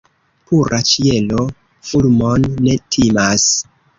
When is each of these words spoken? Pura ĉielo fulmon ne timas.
Pura 0.51 0.79
ĉielo 0.91 1.43
fulmon 1.91 2.49
ne 2.69 2.75
timas. 2.97 3.47